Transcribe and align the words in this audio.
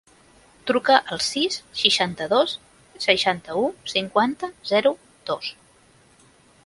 Truca 0.69 0.95
al 1.15 1.19
sis, 1.25 1.57
seixanta-dos, 1.81 2.55
seixanta-u, 3.05 3.67
cinquanta, 3.93 4.51
zero, 4.73 4.95
dos. 5.31 5.53